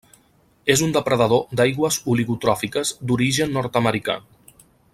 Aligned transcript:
És 0.75 0.81
un 0.85 0.93
depredador 0.95 1.43
d'aigües 1.61 1.99
oligotròfiques 2.13 2.95
d'origen 3.11 3.55
nord-americà. 3.59 4.17